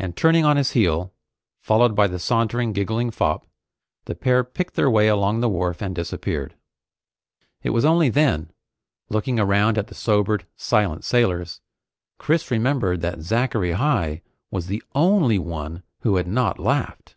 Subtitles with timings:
[0.00, 1.14] And turning on his heel,
[1.60, 3.46] followed by the sauntering, giggling fop,
[4.06, 6.56] the pair picked their way along the wharf and disappeared.
[7.62, 8.50] It was only then,
[9.10, 11.60] looking around at the sobered, silent sailors,
[12.18, 17.14] Chris remembered that Zachary Heigh was the only one who had not laughed.